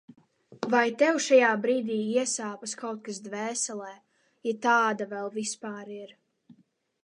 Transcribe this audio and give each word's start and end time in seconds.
Vai 0.75 0.85
tev 1.01 1.19
šajā 1.25 1.51
brīdī 1.65 1.97
iesāpas 2.23 2.73
kaut 2.81 3.05
kas 3.09 3.21
dvēselē, 3.27 3.93
ja 4.51 4.57
tāda 4.67 5.11
vēl 5.15 5.33
vispār 5.41 5.97
ir? 6.03 6.21